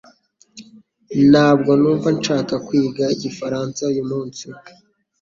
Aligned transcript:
Ntabwo 1.31 1.71
numva 1.81 2.07
nshaka 2.17 2.53
kwiga 2.67 3.03
igifaransa 3.15 3.81
uyumunsi 3.91 4.45